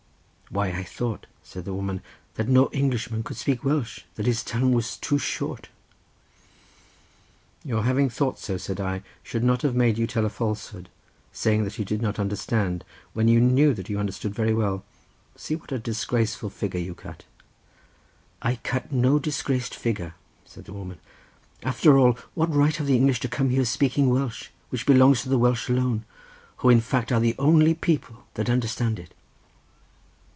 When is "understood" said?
13.97-14.35